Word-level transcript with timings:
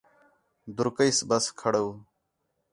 دُر 0.75 0.87
کیئس 0.95 1.17
بس 1.29 1.45
کھڑ 1.59 1.73
آؤ 1.81 1.89